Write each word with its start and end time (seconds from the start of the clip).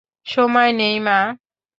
সময় 0.25 0.71
নেই, 0.71 0.95
মা। 0.99 1.19